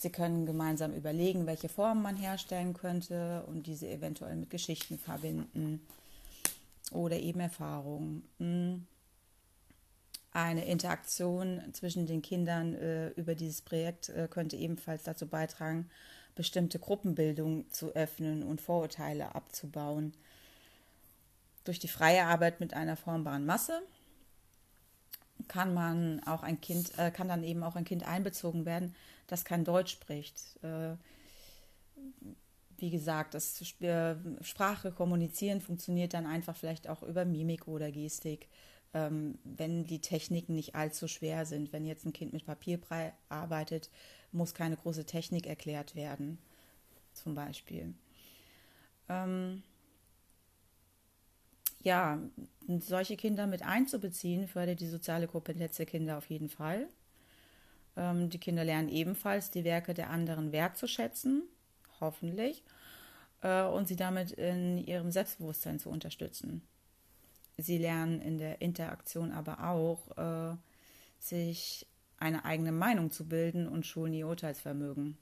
Sie 0.00 0.10
können 0.10 0.46
gemeinsam 0.46 0.94
überlegen, 0.94 1.46
welche 1.46 1.68
Formen 1.68 2.02
man 2.02 2.16
herstellen 2.16 2.72
könnte 2.72 3.44
und 3.46 3.66
diese 3.66 3.88
eventuell 3.88 4.34
mit 4.34 4.48
Geschichten 4.48 4.98
verbinden 4.98 5.86
oder 6.90 7.18
eben 7.18 7.40
Erfahrungen. 7.40 8.22
Hm. 8.38 8.86
Eine 10.32 10.64
Interaktion 10.64 11.60
zwischen 11.72 12.06
den 12.06 12.22
Kindern 12.22 12.74
äh, 12.74 13.08
über 13.10 13.34
dieses 13.34 13.60
Projekt 13.62 14.08
äh, 14.10 14.28
könnte 14.30 14.56
ebenfalls 14.56 15.02
dazu 15.02 15.26
beitragen, 15.26 15.90
bestimmte 16.34 16.78
Gruppenbildung 16.78 17.70
zu 17.70 17.94
öffnen 17.94 18.42
und 18.42 18.60
Vorurteile 18.60 19.34
abzubauen. 19.34 20.12
Durch 21.64 21.78
die 21.78 21.88
freie 21.88 22.24
Arbeit 22.24 22.60
mit 22.60 22.74
einer 22.74 22.96
formbaren 22.96 23.46
Masse 23.46 23.82
kann 25.48 25.74
man 25.74 26.22
auch 26.24 26.42
ein 26.42 26.60
Kind, 26.60 26.96
äh, 26.98 27.10
kann 27.10 27.28
dann 27.28 27.44
eben 27.44 27.62
auch 27.62 27.76
ein 27.76 27.84
Kind 27.84 28.06
einbezogen 28.06 28.64
werden, 28.66 28.94
das 29.26 29.44
kein 29.44 29.64
Deutsch 29.64 29.92
spricht. 29.92 30.62
Äh, 30.62 30.96
wie 32.78 32.90
gesagt, 32.90 33.34
das 33.34 33.60
äh, 33.80 34.16
Sprache 34.40 34.90
kommunizieren 34.90 35.60
funktioniert 35.60 36.14
dann 36.14 36.26
einfach 36.26 36.56
vielleicht 36.56 36.88
auch 36.88 37.02
über 37.02 37.24
Mimik 37.24 37.68
oder 37.68 37.90
Gestik, 37.90 38.48
ähm, 38.94 39.38
wenn 39.44 39.84
die 39.84 40.00
Techniken 40.00 40.54
nicht 40.54 40.74
allzu 40.74 41.06
schwer 41.06 41.44
sind. 41.44 41.72
Wenn 41.72 41.84
jetzt 41.84 42.06
ein 42.06 42.12
Kind 42.12 42.32
mit 42.32 42.46
Papierbrei 42.46 43.12
arbeitet, 43.28 43.90
muss 44.32 44.54
keine 44.54 44.76
große 44.76 45.04
Technik 45.04 45.46
erklärt 45.46 45.94
werden, 45.94 46.38
zum 47.12 47.34
Beispiel. 47.34 47.94
Ähm, 49.08 49.62
ja, 51.82 52.18
solche 52.78 53.16
Kinder 53.16 53.46
mit 53.46 53.62
einzubeziehen, 53.62 54.46
fördert 54.46 54.80
die 54.80 54.86
soziale 54.86 55.26
Kompetenz 55.26 55.76
der 55.76 55.86
Kinder 55.86 56.18
auf 56.18 56.28
jeden 56.28 56.48
Fall. 56.48 56.88
Ähm, 57.96 58.30
die 58.30 58.38
Kinder 58.38 58.64
lernen 58.64 58.88
ebenfalls, 58.88 59.50
die 59.50 59.64
Werke 59.64 59.94
der 59.94 60.10
anderen 60.10 60.52
wertzuschätzen, 60.52 61.42
hoffentlich, 62.00 62.62
äh, 63.42 63.64
und 63.64 63.88
sie 63.88 63.96
damit 63.96 64.32
in 64.32 64.78
ihrem 64.78 65.10
Selbstbewusstsein 65.10 65.78
zu 65.78 65.90
unterstützen. 65.90 66.62
Sie 67.56 67.78
lernen 67.78 68.20
in 68.20 68.38
der 68.38 68.60
Interaktion 68.62 69.32
aber 69.32 69.68
auch, 69.68 70.16
äh, 70.16 70.56
sich 71.18 71.86
eine 72.20 72.44
eigene 72.44 72.72
Meinung 72.72 73.10
zu 73.10 73.26
bilden 73.26 73.66
und 73.66 73.86
schulen 73.86 74.12
ihr 74.12 74.28
Urteilsvermögen. 74.28 75.18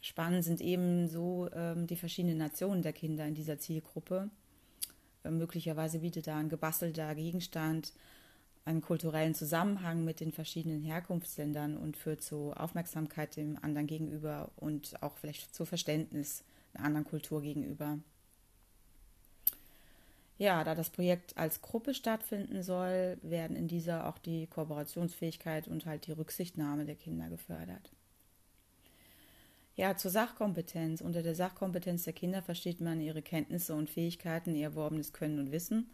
Spannend 0.00 0.44
sind 0.44 0.60
ebenso 0.60 1.50
ähm, 1.52 1.86
die 1.86 1.96
verschiedenen 1.96 2.38
Nationen 2.38 2.82
der 2.82 2.92
Kinder 2.92 3.26
in 3.26 3.34
dieser 3.34 3.58
Zielgruppe 3.58 4.30
möglicherweise 5.30 6.00
bietet 6.00 6.26
da 6.26 6.36
ein 6.36 6.48
gebastelter 6.48 7.14
Gegenstand 7.14 7.92
einen 8.66 8.80
kulturellen 8.80 9.34
Zusammenhang 9.34 10.04
mit 10.04 10.20
den 10.20 10.32
verschiedenen 10.32 10.82
Herkunftsländern 10.82 11.76
und 11.76 11.96
führt 11.96 12.22
zu 12.22 12.52
Aufmerksamkeit 12.54 13.36
dem 13.36 13.58
anderen 13.62 13.86
gegenüber 13.86 14.50
und 14.56 15.02
auch 15.02 15.16
vielleicht 15.18 15.54
zu 15.54 15.66
Verständnis 15.66 16.44
einer 16.72 16.86
anderen 16.86 17.04
Kultur 17.04 17.42
gegenüber. 17.42 17.98
Ja, 20.36 20.64
da 20.64 20.74
das 20.74 20.90
Projekt 20.90 21.36
als 21.36 21.62
Gruppe 21.62 21.94
stattfinden 21.94 22.62
soll, 22.62 23.18
werden 23.22 23.56
in 23.56 23.68
dieser 23.68 24.08
auch 24.08 24.18
die 24.18 24.46
Kooperationsfähigkeit 24.48 25.68
und 25.68 25.86
halt 25.86 26.06
die 26.06 26.12
Rücksichtnahme 26.12 26.84
der 26.84 26.96
Kinder 26.96 27.28
gefördert. 27.28 27.92
Ja, 29.76 29.96
zur 29.96 30.10
Sachkompetenz. 30.10 31.00
Unter 31.00 31.22
der 31.22 31.34
Sachkompetenz 31.34 32.04
der 32.04 32.12
Kinder 32.12 32.42
versteht 32.42 32.80
man 32.80 33.00
ihre 33.00 33.22
Kenntnisse 33.22 33.74
und 33.74 33.90
Fähigkeiten, 33.90 34.54
ihr 34.54 34.64
erworbenes 34.64 35.12
Können 35.12 35.38
und 35.38 35.52
Wissen. 35.52 35.90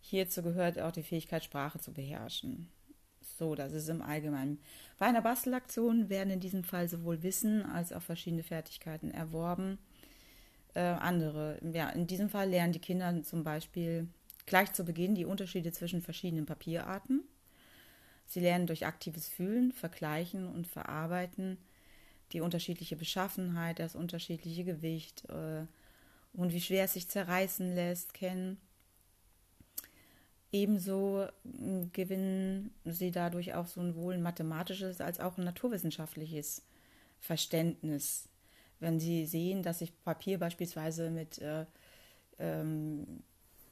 Hierzu 0.00 0.42
gehört 0.42 0.78
auch 0.78 0.92
die 0.92 1.02
Fähigkeit, 1.02 1.42
Sprache 1.42 1.78
zu 1.78 1.92
beherrschen. 1.92 2.68
So, 3.38 3.54
das 3.54 3.72
ist 3.72 3.88
im 3.88 4.02
Allgemeinen. 4.02 4.60
Bei 4.98 5.06
einer 5.06 5.22
Bastelaktion 5.22 6.08
werden 6.08 6.30
in 6.30 6.40
diesem 6.40 6.62
Fall 6.62 6.88
sowohl 6.88 7.22
Wissen 7.22 7.62
als 7.64 7.92
auch 7.92 8.02
verschiedene 8.02 8.42
Fertigkeiten 8.42 9.10
erworben. 9.10 9.78
Äh, 10.74 10.80
andere, 10.80 11.58
ja, 11.72 11.88
in 11.90 12.06
diesem 12.06 12.28
Fall 12.28 12.50
lernen 12.50 12.72
die 12.72 12.80
Kinder 12.80 13.22
zum 13.22 13.44
Beispiel 13.44 14.08
gleich 14.46 14.72
zu 14.72 14.84
Beginn 14.84 15.14
die 15.14 15.24
Unterschiede 15.24 15.72
zwischen 15.72 16.02
verschiedenen 16.02 16.46
Papierarten. 16.46 17.22
Sie 18.26 18.40
lernen 18.40 18.66
durch 18.66 18.86
aktives 18.86 19.28
Fühlen, 19.28 19.72
Vergleichen 19.72 20.48
und 20.48 20.66
Verarbeiten 20.66 21.58
die 22.32 22.40
unterschiedliche 22.40 22.96
Beschaffenheit, 22.96 23.78
das 23.78 23.94
unterschiedliche 23.94 24.64
Gewicht 24.64 25.24
äh, 25.28 25.66
und 26.32 26.52
wie 26.52 26.60
schwer 26.60 26.84
es 26.84 26.94
sich 26.94 27.08
zerreißen 27.08 27.74
lässt, 27.74 28.12
kennen. 28.12 28.58
Ebenso 30.50 31.28
hm, 31.44 31.92
gewinnen 31.92 32.74
sie 32.84 33.10
dadurch 33.10 33.54
auch 33.54 33.66
so 33.66 33.80
ein 33.80 33.94
wohl 33.94 34.14
ein 34.14 34.22
mathematisches 34.22 35.00
als 35.00 35.20
auch 35.20 35.38
ein 35.38 35.44
naturwissenschaftliches 35.44 36.62
Verständnis. 37.20 38.28
Wenn 38.80 39.00
sie 39.00 39.26
sehen, 39.26 39.62
dass 39.62 39.78
sich 39.78 39.92
Papier 40.04 40.38
beispielsweise 40.38 41.10
mit 41.10 41.38
äh, 41.38 41.64
ähm, 42.38 43.22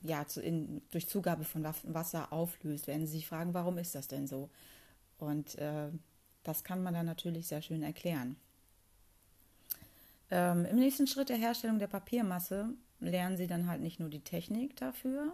ja, 0.02 0.26
zu, 0.26 0.40
in, 0.40 0.82
durch 0.90 1.08
Zugabe 1.08 1.44
von 1.44 1.64
Wasser 1.64 2.32
auflöst, 2.32 2.86
werden 2.86 3.06
sie 3.06 3.12
sich 3.12 3.26
fragen, 3.26 3.54
warum 3.54 3.78
ist 3.78 3.94
das 3.94 4.08
denn 4.08 4.26
so? 4.26 4.50
Und 5.18 5.56
äh, 5.58 5.88
das 6.42 6.64
kann 6.64 6.82
man 6.82 6.94
dann 6.94 7.06
natürlich 7.06 7.46
sehr 7.46 7.62
schön 7.62 7.82
erklären. 7.82 8.36
Ähm, 10.30 10.64
Im 10.64 10.76
nächsten 10.76 11.06
Schritt 11.06 11.28
der 11.28 11.36
Herstellung 11.36 11.78
der 11.78 11.86
Papiermasse 11.86 12.70
lernen 13.00 13.36
sie 13.36 13.46
dann 13.46 13.66
halt 13.66 13.80
nicht 13.80 14.00
nur 14.00 14.08
die 14.08 14.20
Technik 14.20 14.76
dafür, 14.76 15.32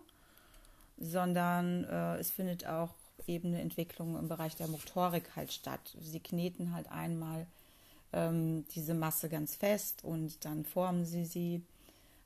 sondern 0.99 1.85
äh, 1.85 2.17
es 2.17 2.31
findet 2.31 2.67
auch 2.67 2.95
eben 3.27 3.49
eine 3.49 3.61
Entwicklung 3.61 4.19
im 4.19 4.29
Bereich 4.29 4.57
der 4.57 4.69
Motorik 4.69 5.37
halt 5.37 5.53
statt. 5.53 5.97
Sie 6.01 6.21
kneten 6.21 6.73
halt 6.73 6.91
einmal 6.91 7.47
ähm, 8.13 8.65
diese 8.75 8.95
Masse 8.95 9.29
ganz 9.29 9.55
fest 9.55 10.05
und 10.05 10.45
dann 10.45 10.65
formen 10.65 11.05
sie 11.05 11.25
sie, 11.25 11.63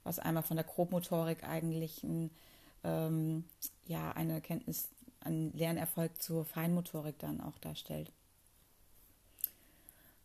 was 0.05 0.19
einmal 0.19 0.43
von 0.43 0.57
der 0.57 0.65
Grobmotorik 0.65 1.45
eigentlich 1.45 2.03
ein, 2.03 2.31
ähm, 2.85 3.45
ja, 3.87 4.13
eine 4.13 4.35
Erkenntnis, 4.35 4.89
ein 5.21 5.53
Lernerfolg 5.53 6.21
zur 6.21 6.45
Feinmotorik 6.45 7.19
dann 7.19 7.41
auch 7.41 7.59
darstellt. 7.59 8.11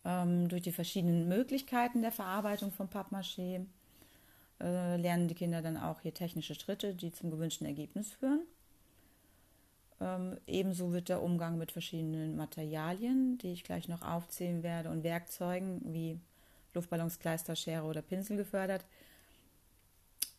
Ähm, 0.06 0.48
durch 0.48 0.62
die 0.62 0.72
verschiedenen 0.72 1.28
Möglichkeiten 1.28 2.02
der 2.02 2.12
Verarbeitung 2.12 2.72
von 2.72 2.90
Pappmaché 2.90 3.66
äh, 4.60 4.98
lernen 4.98 5.28
die 5.28 5.36
Kinder 5.36 5.62
dann 5.62 5.78
auch 5.78 6.02
hier 6.02 6.14
technische 6.14 6.56
Schritte, 6.56 6.96
die 6.96 7.12
zum 7.12 7.30
gewünschten 7.30 7.68
Ergebnis 7.68 8.14
führen. 8.14 8.42
Ähm, 10.00 10.38
ebenso 10.46 10.92
wird 10.92 11.10
der 11.10 11.22
Umgang 11.22 11.58
mit 11.58 11.72
verschiedenen 11.72 12.36
Materialien, 12.36 13.38
die 13.40 13.54
ich 13.54 13.64
gleich 13.64 13.88
noch 13.88 14.02
aufzählen 14.02 14.64
werde, 14.64 14.90
und 14.90 15.04
Werkzeugen 15.04 15.82
wie 15.94 16.20
Luftballons, 16.74 17.20
Kleister, 17.20 17.56
Schere 17.56 17.86
oder 17.86 18.02
Pinsel 18.02 18.38
gefördert. 18.38 18.86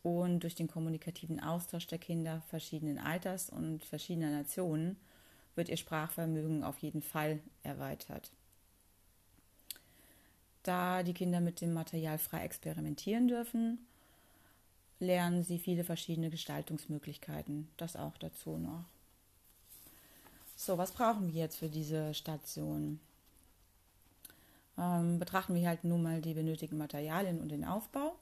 Und 0.02 0.40
durch 0.40 0.54
den 0.54 0.68
kommunikativen 0.68 1.40
Austausch 1.40 1.86
der 1.88 1.98
Kinder 1.98 2.42
verschiedenen 2.48 2.98
Alters 2.98 3.50
und 3.50 3.84
verschiedener 3.84 4.30
Nationen 4.30 4.96
wird 5.56 5.68
ihr 5.68 5.76
Sprachvermögen 5.76 6.62
auf 6.62 6.78
jeden 6.78 7.02
Fall 7.02 7.40
erweitert. 7.64 8.30
Da 10.62 11.02
die 11.02 11.14
Kinder 11.14 11.40
mit 11.40 11.60
dem 11.60 11.72
Material 11.72 12.18
frei 12.18 12.44
experimentieren 12.44 13.26
dürfen, 13.26 13.86
lernen 15.00 15.42
sie 15.42 15.58
viele 15.58 15.82
verschiedene 15.82 16.30
Gestaltungsmöglichkeiten. 16.30 17.68
Das 17.76 17.96
auch 17.96 18.16
dazu 18.18 18.58
noch. 18.58 18.84
So, 20.68 20.76
was 20.76 20.92
brauchen 20.92 21.32
wir 21.32 21.40
jetzt 21.40 21.56
für 21.56 21.70
diese 21.70 22.12
Station? 22.12 23.00
Ähm, 24.76 25.18
betrachten 25.18 25.54
wir 25.54 25.66
halt 25.66 25.82
nun 25.82 26.02
mal 26.02 26.20
die 26.20 26.34
benötigten 26.34 26.76
Materialien 26.76 27.40
und 27.40 27.48
den 27.48 27.64
Aufbau. 27.64 28.16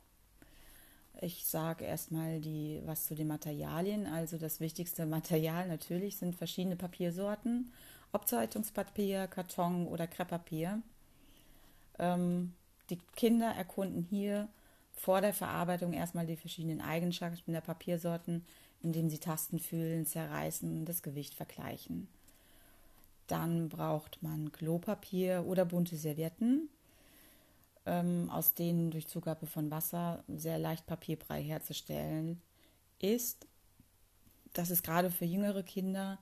Ich 1.21 1.45
sage 1.45 1.85
erstmal 1.85 2.39
die, 2.39 2.81
was 2.85 3.07
zu 3.07 3.17
den 3.17 3.27
Materialien. 3.27 4.07
Also 4.07 4.39
das 4.39 4.61
wichtigste 4.61 5.07
Material 5.17 5.67
natürlich 5.67 6.19
sind 6.19 6.37
verschiedene 6.37 6.77
Papiersorten, 6.77 7.73
ob 8.13 8.29
Zeitungspapier, 8.29 9.27
Karton 9.27 9.89
oder 9.89 10.07
Krepppapier. 10.07 10.83
Ähm, 11.99 12.53
die 12.91 13.01
Kinder 13.17 13.49
erkunden 13.57 14.07
hier 14.09 14.47
vor 14.93 15.21
der 15.21 15.35
Verarbeitung 15.35 15.95
erstmal 15.95 16.27
die 16.27 16.37
verschiedenen 16.37 16.81
Eigenschaften 16.81 17.51
der 17.51 17.61
Papiersorten, 17.61 18.47
indem 18.85 19.11
sie 19.11 19.19
Tasten 19.19 19.59
fühlen, 19.59 20.07
zerreißen, 20.07 20.85
das 20.85 21.03
Gewicht 21.03 21.35
vergleichen. 21.35 22.07
Dann 23.27 23.69
braucht 23.69 24.23
man 24.23 24.53
Klopapier 24.53 25.45
oder 25.47 25.65
bunte 25.65 25.97
Servietten, 25.97 26.69
ähm, 27.85 28.31
aus 28.31 28.55
denen 28.55 28.91
durch 28.91 29.09
Zugabe 29.09 29.47
von 29.47 29.71
Wasser 29.71 30.25
sehr 30.29 30.59
leicht 30.59 30.87
Papierbrei 30.87 31.43
herzustellen 31.43 32.41
ist. 32.99 33.47
Das 34.53 34.71
ist 34.71 34.83
gerade 34.83 35.11
für 35.11 35.25
jüngere 35.25 35.63
Kinder 35.63 36.19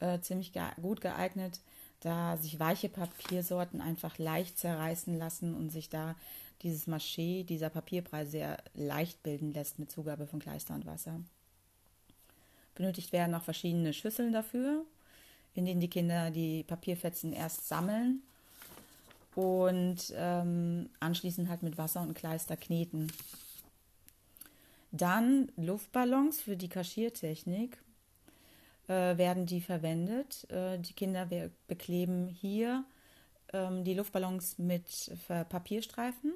äh, 0.00 0.20
ziemlich 0.20 0.52
ge 0.52 0.62
gut 0.80 1.00
geeignet, 1.00 1.60
da 2.00 2.36
sich 2.36 2.58
weiche 2.58 2.88
Papiersorten 2.88 3.80
einfach 3.80 4.18
leicht 4.18 4.58
zerreißen 4.58 5.16
lassen 5.16 5.54
und 5.54 5.70
sich 5.70 5.88
da 5.88 6.14
dieses 6.62 6.88
Maché, 6.88 7.44
dieser 7.44 7.70
Papierbrei 7.70 8.24
sehr 8.24 8.58
leicht 8.74 9.22
bilden 9.22 9.52
lässt 9.52 9.78
mit 9.78 9.90
Zugabe 9.90 10.26
von 10.26 10.40
Kleister 10.40 10.74
und 10.74 10.86
Wasser. 10.86 11.20
Benötigt 12.74 13.12
werden 13.12 13.32
noch 13.32 13.42
verschiedene 13.42 13.92
Schüsseln 13.92 14.32
dafür, 14.32 14.84
in 15.56 15.64
denen 15.64 15.80
die 15.80 15.90
Kinder 15.90 16.30
die 16.30 16.62
Papierfetzen 16.64 17.32
erst 17.32 17.68
sammeln 17.68 18.22
und 19.34 20.12
ähm, 20.14 20.88
anschließend 21.00 21.48
halt 21.48 21.62
mit 21.62 21.78
Wasser 21.78 22.02
und 22.02 22.14
Kleister 22.14 22.56
kneten. 22.56 23.12
Dann 24.92 25.52
Luftballons 25.56 26.40
für 26.40 26.56
die 26.56 26.68
Kaschiertechnik 26.68 27.78
äh, 28.88 29.18
werden 29.18 29.46
die 29.46 29.60
verwendet. 29.60 30.48
Äh, 30.50 30.78
die 30.78 30.94
Kinder 30.94 31.28
bekleben 31.66 32.28
hier 32.28 32.84
ähm, 33.52 33.84
die 33.84 33.94
Luftballons 33.94 34.58
mit 34.58 34.86
Papierstreifen, 35.28 36.32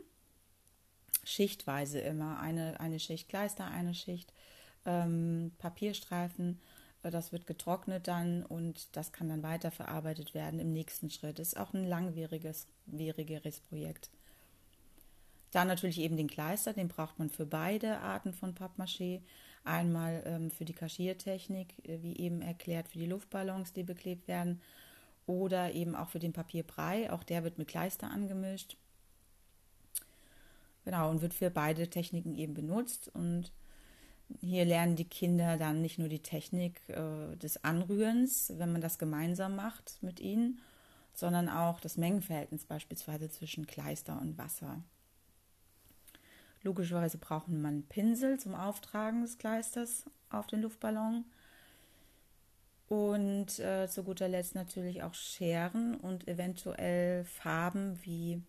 schichtweise 1.25 2.01
immer. 2.01 2.41
Eine, 2.41 2.81
eine 2.81 3.01
Schicht 3.01 3.29
Kleister, 3.29 3.67
eine 3.67 3.95
Schicht 3.95 4.33
ähm, 4.85 5.53
Papierstreifen. 5.59 6.61
Das 7.03 7.33
wird 7.33 7.47
getrocknet 7.47 8.09
dann 8.09 8.45
und 8.45 8.95
das 8.95 9.13
kann 9.13 9.29
dann 9.29 9.43
weiterverarbeitet 9.43 10.35
werden 10.35 10.61
im 10.61 10.73
nächsten 10.73 11.09
Schritt. 11.09 11.39
Ist 11.39 11.59
auch 11.59 11.73
ein 11.73 11.87
langwieriges 11.87 12.67
Projekt. 13.69 14.11
Dann 15.51 15.69
natürlich 15.69 15.99
eben 15.99 16.17
den 16.17 16.29
Kleister, 16.29 16.73
den 16.73 16.89
braucht 16.89 17.19
man 17.19 17.31
für 17.31 17.47
beide 17.47 17.99
Arten 18.01 18.33
von 18.33 18.55
Pappmaché. 18.55 19.21
Einmal 19.65 20.23
ähm, 20.25 20.51
für 20.51 20.65
die 20.65 20.73
Kaschiertechnik, 20.73 21.75
äh, 21.87 22.03
wie 22.03 22.17
eben 22.17 22.41
erklärt, 22.41 22.89
für 22.89 22.99
die 22.99 23.07
Luftballons, 23.07 23.73
die 23.73 23.83
beklebt 23.83 24.29
werden. 24.29 24.61
Oder 25.27 25.73
eben 25.73 25.95
auch 25.95 26.09
für 26.09 26.19
den 26.19 26.33
Papierbrei, 26.33 27.13
auch 27.13 27.23
der 27.25 27.45
wird 27.45 27.59
mit 27.59 27.69
Kleister 27.69 28.11
angemischt. 28.11 28.77
Genau, 30.85 31.11
und 31.11 31.21
wird 31.21 31.35
für 31.35 31.51
beide 31.51 31.89
Techniken 31.89 32.35
eben 32.35 32.55
benutzt. 32.55 33.09
Und 33.09 33.53
hier 34.41 34.65
lernen 34.65 34.97
die 34.97 35.09
Kinder 35.09 35.57
dann 35.57 35.83
nicht 35.83 35.99
nur 35.99 36.09
die 36.09 36.23
Technik 36.23 36.81
äh, 36.89 37.37
des 37.37 37.65
Anrührens, 37.65 38.53
wenn 38.57 38.73
man 38.73 38.81
das 38.81 38.99
gemeinsam 38.99 39.57
macht 39.57 39.99
mit 40.03 40.21
ihnen, 40.21 40.61
sondern 41.13 41.49
auch 41.49 41.81
das 41.81 41.97
Mengenverhältnis 41.97 42.65
beispielsweise 42.65 43.29
zwischen 43.31 43.67
Kleister 43.67 44.21
und 44.21 44.39
Wasser. 44.39 44.83
Logischerweise 46.63 47.19
braucht 47.19 47.49
man 47.49 47.85
Pinsel 47.85 48.39
zum 48.39 48.55
Auftragen 48.55 49.23
des 49.23 49.39
Kleisters 49.39 50.05
auf 50.29 50.47
den 50.47 50.63
Luftballon. 50.63 51.25
Und 52.89 53.61
äh, 53.61 53.87
zu 53.89 54.03
guter 54.03 54.29
Letzt 54.29 54.57
natürlich 54.57 55.03
auch 55.05 55.15
Scheren 55.15 55.95
und 55.95 56.27
eventuell 56.27 57.25
Farben 57.25 57.99
wie 58.03 58.43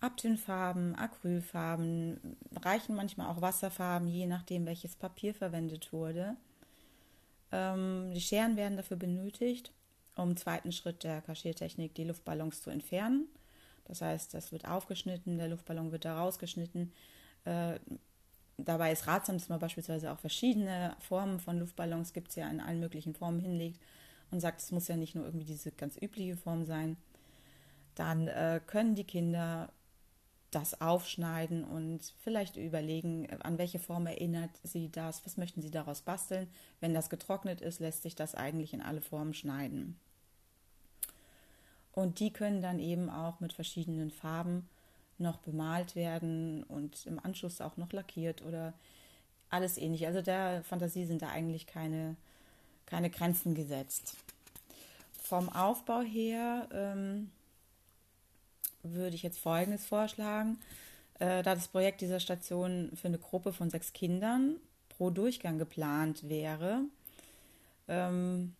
Abtönfarben, 0.00 0.94
Acrylfarben, 0.94 2.36
reichen 2.54 2.94
manchmal 2.94 3.28
auch 3.28 3.40
Wasserfarben, 3.40 4.08
je 4.08 4.26
nachdem, 4.26 4.66
welches 4.66 4.94
Papier 4.94 5.34
verwendet 5.34 5.92
wurde. 5.92 6.36
Ähm, 7.50 8.12
die 8.14 8.20
Scheren 8.20 8.56
werden 8.56 8.76
dafür 8.76 8.96
benötigt, 8.96 9.72
um 10.16 10.30
im 10.30 10.36
zweiten 10.36 10.72
Schritt 10.72 11.04
der 11.04 11.22
Kaschiertechnik 11.22 11.94
die 11.94 12.04
Luftballons 12.04 12.62
zu 12.62 12.70
entfernen. 12.70 13.26
Das 13.86 14.02
heißt, 14.02 14.34
das 14.34 14.52
wird 14.52 14.68
aufgeschnitten, 14.68 15.38
der 15.38 15.48
Luftballon 15.48 15.92
wird 15.92 16.04
da 16.04 16.18
rausgeschnitten. 16.18 16.92
Äh, 17.44 17.78
dabei 18.58 18.92
ist 18.92 19.06
ratsam, 19.06 19.38
dass 19.38 19.48
man 19.48 19.60
beispielsweise 19.60 20.12
auch 20.12 20.18
verschiedene 20.18 20.96
Formen 21.00 21.40
von 21.40 21.58
Luftballons 21.58 22.12
gibt 22.12 22.30
es 22.30 22.36
ja 22.36 22.48
in 22.48 22.60
allen 22.60 22.80
möglichen 22.80 23.14
Formen 23.14 23.40
hinlegt 23.40 23.80
und 24.30 24.40
sagt, 24.40 24.60
es 24.60 24.72
muss 24.72 24.88
ja 24.88 24.96
nicht 24.96 25.14
nur 25.14 25.24
irgendwie 25.24 25.46
diese 25.46 25.70
ganz 25.72 25.96
übliche 26.00 26.36
Form 26.36 26.64
sein. 26.64 26.96
Dann 27.94 28.28
äh, 28.28 28.60
können 28.66 28.94
die 28.94 29.04
Kinder 29.04 29.70
das 30.56 30.80
aufschneiden 30.80 31.64
und 31.64 32.00
vielleicht 32.24 32.56
überlegen, 32.56 33.28
an 33.42 33.58
welche 33.58 33.78
Form 33.78 34.06
erinnert 34.06 34.50
sie 34.62 34.90
das, 34.90 35.24
was 35.26 35.36
möchten 35.36 35.60
sie 35.60 35.70
daraus 35.70 36.00
basteln. 36.00 36.48
Wenn 36.80 36.94
das 36.94 37.10
getrocknet 37.10 37.60
ist, 37.60 37.78
lässt 37.78 38.02
sich 38.02 38.14
das 38.14 38.34
eigentlich 38.34 38.72
in 38.72 38.80
alle 38.80 39.02
Formen 39.02 39.34
schneiden. 39.34 40.00
Und 41.92 42.20
die 42.20 42.32
können 42.32 42.62
dann 42.62 42.78
eben 42.78 43.10
auch 43.10 43.38
mit 43.40 43.52
verschiedenen 43.52 44.10
Farben 44.10 44.66
noch 45.18 45.36
bemalt 45.38 45.94
werden 45.94 46.62
und 46.64 47.04
im 47.04 47.18
Anschluss 47.18 47.60
auch 47.60 47.76
noch 47.76 47.92
lackiert 47.92 48.40
oder 48.42 48.72
alles 49.50 49.76
ähnlich. 49.76 50.06
Also 50.06 50.22
der 50.22 50.62
Fantasie 50.64 51.04
sind 51.04 51.20
da 51.20 51.28
eigentlich 51.28 51.66
keine, 51.66 52.16
keine 52.86 53.10
Grenzen 53.10 53.54
gesetzt. 53.54 54.16
Vom 55.22 55.50
Aufbau 55.50 56.00
her 56.00 56.66
ähm, 56.72 57.30
würde 58.92 59.16
ich 59.16 59.22
jetzt 59.22 59.38
Folgendes 59.38 59.86
vorschlagen. 59.86 60.58
Äh, 61.18 61.42
da 61.42 61.54
das 61.54 61.68
Projekt 61.68 62.00
dieser 62.00 62.20
Station 62.20 62.90
für 62.94 63.08
eine 63.08 63.18
Gruppe 63.18 63.52
von 63.52 63.70
sechs 63.70 63.92
Kindern 63.92 64.56
pro 64.88 65.10
Durchgang 65.10 65.58
geplant 65.58 66.28
wäre, 66.28 66.82
ähm, 67.88 68.54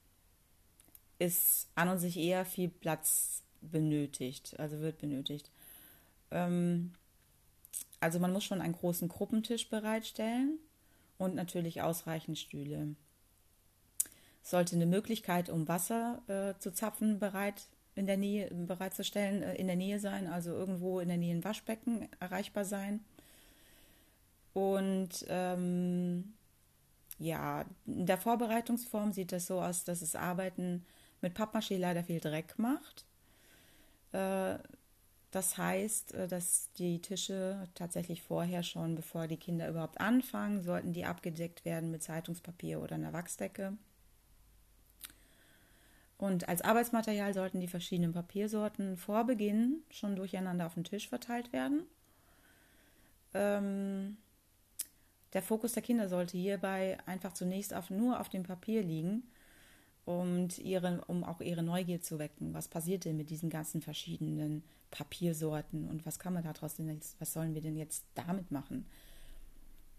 ist 1.18 1.68
an 1.74 1.88
und 1.88 1.98
sich 1.98 2.16
eher 2.16 2.44
viel 2.44 2.68
Platz 2.68 3.42
benötigt, 3.60 4.58
also 4.58 4.80
wird 4.80 4.98
benötigt. 4.98 5.50
Ähm, 6.30 6.92
also 8.00 8.18
man 8.18 8.32
muss 8.32 8.44
schon 8.44 8.60
einen 8.60 8.74
großen 8.74 9.08
Gruppentisch 9.08 9.68
bereitstellen 9.68 10.58
und 11.18 11.34
natürlich 11.34 11.82
ausreichend 11.82 12.38
Stühle. 12.38 12.94
Sollte 14.42 14.76
eine 14.76 14.86
Möglichkeit, 14.86 15.50
um 15.50 15.66
Wasser 15.66 16.22
äh, 16.28 16.60
zu 16.60 16.72
zapfen, 16.72 17.18
bereit 17.18 17.66
in 17.96 18.06
der 18.06 18.16
Nähe 18.16 18.48
bereitzustellen, 18.54 19.42
äh, 19.42 19.54
in 19.56 19.66
der 19.66 19.76
Nähe 19.76 19.98
sein, 19.98 20.28
also 20.28 20.52
irgendwo 20.52 21.00
in 21.00 21.08
der 21.08 21.16
Nähe 21.16 21.34
ein 21.34 21.44
Waschbecken 21.44 22.08
erreichbar 22.20 22.64
sein. 22.64 23.00
Und 24.52 25.24
ähm, 25.28 26.34
ja, 27.18 27.64
in 27.86 28.06
der 28.06 28.18
Vorbereitungsform 28.18 29.12
sieht 29.12 29.32
das 29.32 29.46
so 29.46 29.60
aus, 29.60 29.84
dass 29.84 30.00
das 30.00 30.14
Arbeiten 30.14 30.84
mit 31.22 31.36
Pappmaché 31.36 31.78
leider 31.78 32.04
viel 32.04 32.20
Dreck 32.20 32.58
macht. 32.58 33.06
Äh, 34.12 34.58
das 35.30 35.58
heißt, 35.58 36.14
äh, 36.14 36.28
dass 36.28 36.70
die 36.78 37.00
Tische 37.00 37.68
tatsächlich 37.74 38.22
vorher 38.22 38.62
schon, 38.62 38.94
bevor 38.94 39.26
die 39.26 39.38
Kinder 39.38 39.68
überhaupt 39.68 40.00
anfangen, 40.00 40.62
sollten 40.62 40.92
die 40.92 41.04
abgedeckt 41.06 41.64
werden 41.64 41.90
mit 41.90 42.02
Zeitungspapier 42.02 42.80
oder 42.80 42.94
einer 42.94 43.12
Wachsdecke. 43.12 43.76
Und 46.18 46.48
als 46.48 46.62
Arbeitsmaterial 46.62 47.34
sollten 47.34 47.60
die 47.60 47.68
verschiedenen 47.68 48.12
Papiersorten 48.12 48.96
vor 48.96 49.24
Beginn 49.24 49.82
schon 49.90 50.16
durcheinander 50.16 50.66
auf 50.66 50.74
den 50.74 50.84
Tisch 50.84 51.08
verteilt 51.08 51.52
werden. 51.52 51.82
Ähm, 53.34 54.16
der 55.34 55.42
Fokus 55.42 55.72
der 55.72 55.82
Kinder 55.82 56.08
sollte 56.08 56.38
hierbei 56.38 56.96
einfach 57.04 57.34
zunächst 57.34 57.74
auf, 57.74 57.90
nur 57.90 58.20
auf 58.20 58.30
dem 58.30 58.44
Papier 58.44 58.82
liegen 58.82 59.24
und 60.06 60.58
ihre, 60.58 61.04
um 61.08 61.24
auch 61.24 61.40
ihre 61.40 61.62
Neugier 61.62 62.00
zu 62.00 62.18
wecken. 62.18 62.54
Was 62.54 62.68
passiert 62.68 63.04
denn 63.04 63.18
mit 63.18 63.28
diesen 63.28 63.50
ganzen 63.50 63.82
verschiedenen 63.82 64.62
Papiersorten 64.90 65.88
und 65.90 66.06
was 66.06 66.18
kann 66.18 66.32
man 66.32 66.44
daraus 66.44 66.76
denn 66.76 66.88
jetzt, 66.88 67.20
was 67.20 67.34
sollen 67.34 67.54
wir 67.54 67.60
denn 67.60 67.76
jetzt 67.76 68.04
damit 68.14 68.50
machen? 68.50 68.86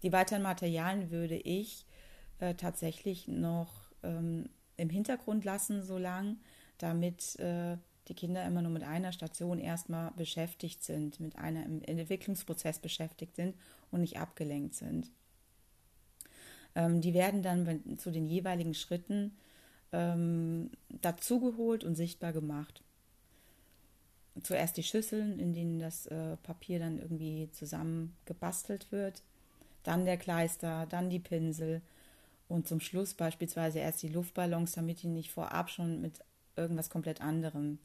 Die 0.02 0.12
weiteren 0.12 0.42
Materialien 0.42 1.10
würde 1.10 1.36
ich 1.36 1.84
äh, 2.40 2.54
tatsächlich 2.54 3.28
noch 3.28 3.92
ähm, 4.02 4.48
im 4.78 4.88
Hintergrund 4.88 5.44
lassen, 5.44 5.82
so 5.82 5.98
lang, 5.98 6.38
damit 6.78 7.38
äh, 7.38 7.76
die 8.08 8.14
Kinder 8.14 8.44
immer 8.46 8.62
nur 8.62 8.70
mit 8.70 8.84
einer 8.84 9.12
Station 9.12 9.58
erstmal 9.58 10.12
beschäftigt 10.12 10.82
sind, 10.82 11.20
mit 11.20 11.36
einem 11.36 11.82
Entwicklungsprozess 11.82 12.78
beschäftigt 12.78 13.36
sind 13.36 13.54
und 13.90 14.00
nicht 14.00 14.18
abgelenkt 14.18 14.74
sind. 14.74 15.10
Ähm, 16.74 17.00
die 17.00 17.12
werden 17.12 17.42
dann 17.42 17.98
zu 17.98 18.10
den 18.10 18.26
jeweiligen 18.26 18.74
Schritten 18.74 19.36
ähm, 19.92 20.70
dazugeholt 20.88 21.84
und 21.84 21.96
sichtbar 21.96 22.32
gemacht. 22.32 22.82
Zuerst 24.42 24.76
die 24.76 24.84
Schüsseln, 24.84 25.38
in 25.38 25.52
denen 25.52 25.80
das 25.80 26.06
äh, 26.06 26.36
Papier 26.36 26.78
dann 26.78 26.98
irgendwie 26.98 27.50
zusammen 27.50 28.16
gebastelt 28.24 28.92
wird, 28.92 29.22
dann 29.82 30.04
der 30.04 30.16
Kleister, 30.16 30.86
dann 30.86 31.10
die 31.10 31.18
Pinsel 31.18 31.82
und 32.48 32.66
zum 32.66 32.80
Schluss 32.80 33.14
beispielsweise 33.14 33.78
erst 33.78 34.02
die 34.02 34.08
Luftballons, 34.08 34.72
damit 34.72 35.02
die 35.02 35.08
nicht 35.08 35.30
vorab 35.30 35.70
schon 35.70 36.00
mit 36.00 36.20
irgendwas 36.56 36.90
komplett 36.90 37.20
anderem 37.20 37.78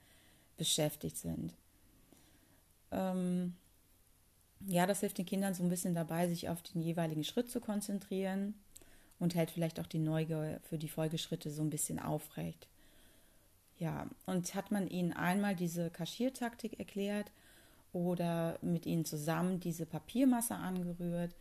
beschäftigt 0.58 1.18
sind. 1.18 1.54
Ähm, 2.92 3.56
ja, 4.68 4.86
das 4.86 5.02
hilft 5.02 5.18
den 5.18 5.26
Kindern 5.26 5.54
so 5.54 5.64
ein 5.64 5.70
bisschen 5.70 5.96
dabei, 5.96 6.28
sich 6.28 6.50
auf 6.50 6.62
den 6.62 6.82
jeweiligen 6.82 7.24
Schritt 7.24 7.52
zu 7.52 7.60
konzentrieren 7.60 8.54
und 9.20 9.36
hält 9.36 9.52
vielleicht 9.52 9.80
auch 9.80 9.88
die 9.88 10.00
Neugier 10.00 10.60
für 10.64 10.78
die 10.78 10.90
Folgeschritte 10.90 11.50
so 11.52 11.62
ein 11.62 11.70
bisschen 11.70 12.00
aufrecht. 12.00 12.68
Ja, 13.80 14.08
und 14.26 14.56
hat 14.56 14.72
man 14.72 14.88
ihnen 14.88 15.14
einmal 15.14 15.56
diese 15.56 15.90
Kaschiertaktik 15.90 16.80
erklärt 16.80 17.32
oder 17.92 18.58
mit 18.62 18.86
ihnen 18.86 19.04
zusammen 19.04 19.60
diese 19.60 19.86
Papiermasse 19.86 20.56
angerührt, 20.56 21.36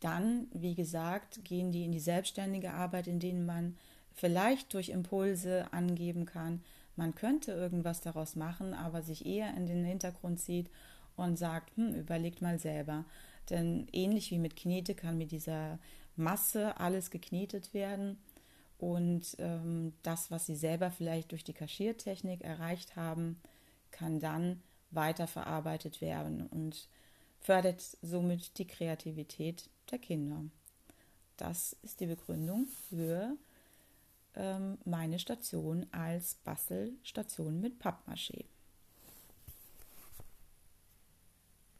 dann, 0.00 0.48
wie 0.52 0.74
gesagt, 0.74 1.44
gehen 1.44 1.72
die 1.72 1.84
in 1.84 1.92
die 1.92 2.00
selbstständige 2.00 2.72
Arbeit, 2.72 3.06
in 3.06 3.20
denen 3.20 3.46
man 3.46 3.76
vielleicht 4.14 4.74
durch 4.74 4.88
Impulse 4.88 5.72
angeben 5.72 6.26
kann, 6.26 6.62
man 6.96 7.14
könnte 7.14 7.52
irgendwas 7.52 8.00
daraus 8.00 8.36
machen, 8.36 8.74
aber 8.74 9.02
sich 9.02 9.24
eher 9.24 9.56
in 9.56 9.66
den 9.66 9.84
Hintergrund 9.84 10.38
zieht 10.40 10.68
und 11.16 11.38
sagt, 11.38 11.74
hm, 11.76 11.94
überlegt 11.94 12.42
mal 12.42 12.58
selber. 12.58 13.04
Denn 13.48 13.86
ähnlich 13.92 14.30
wie 14.30 14.38
mit 14.38 14.56
Knete 14.56 14.94
kann 14.94 15.16
mit 15.16 15.32
dieser 15.32 15.78
Masse 16.16 16.78
alles 16.78 17.10
geknetet 17.10 17.72
werden 17.72 18.18
und 18.78 19.36
ähm, 19.38 19.92
das, 20.02 20.30
was 20.30 20.46
sie 20.46 20.56
selber 20.56 20.90
vielleicht 20.90 21.32
durch 21.32 21.44
die 21.44 21.52
Kaschiertechnik 21.52 22.42
erreicht 22.42 22.96
haben, 22.96 23.40
kann 23.90 24.20
dann 24.20 24.62
weiterverarbeitet 24.90 26.00
werden 26.00 26.46
und 26.46 26.88
fördert 27.40 27.80
somit 28.02 28.58
die 28.58 28.66
Kreativität 28.66 29.68
der 29.90 29.98
Kinder. 29.98 30.44
Das 31.36 31.74
ist 31.82 32.00
die 32.00 32.06
Begründung 32.06 32.66
für 32.88 33.36
ähm, 34.34 34.78
meine 34.84 35.18
Station 35.18 35.86
als 35.90 36.34
Bastelstation 36.36 37.60
mit 37.60 37.82
Pappmaché. 37.82 38.44